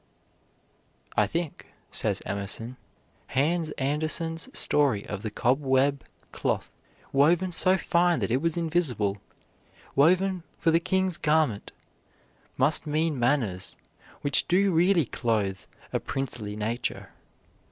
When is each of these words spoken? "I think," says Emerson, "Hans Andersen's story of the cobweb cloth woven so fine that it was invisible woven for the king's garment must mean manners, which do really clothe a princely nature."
"I 1.15 1.27
think," 1.27 1.67
says 1.91 2.23
Emerson, 2.25 2.77
"Hans 3.27 3.69
Andersen's 3.77 4.49
story 4.57 5.05
of 5.05 5.21
the 5.21 5.29
cobweb 5.29 6.03
cloth 6.31 6.71
woven 7.13 7.51
so 7.51 7.77
fine 7.77 8.17
that 8.21 8.31
it 8.31 8.41
was 8.41 8.57
invisible 8.57 9.17
woven 9.95 10.41
for 10.57 10.71
the 10.71 10.79
king's 10.79 11.17
garment 11.17 11.71
must 12.57 12.87
mean 12.87 13.19
manners, 13.19 13.77
which 14.21 14.47
do 14.47 14.71
really 14.71 15.05
clothe 15.05 15.59
a 15.93 15.99
princely 15.99 16.55
nature." 16.55 17.11